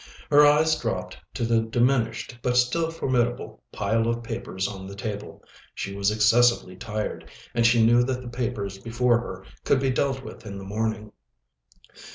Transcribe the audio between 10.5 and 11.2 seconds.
the morning.